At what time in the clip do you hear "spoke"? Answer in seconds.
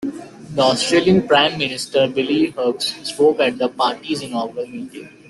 3.07-3.39